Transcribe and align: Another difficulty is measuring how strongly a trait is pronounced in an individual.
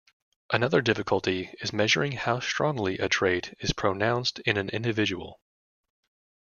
Another 0.51 0.81
difficulty 0.81 1.53
is 1.61 1.71
measuring 1.71 2.13
how 2.13 2.39
strongly 2.39 2.97
a 2.97 3.07
trait 3.07 3.53
is 3.59 3.71
pronounced 3.71 4.39
in 4.39 4.57
an 4.57 4.69
individual. 4.69 5.39